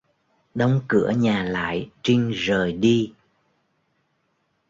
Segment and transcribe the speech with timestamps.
[0.55, 3.13] Đóng cửa nhà lại Trinh rời đi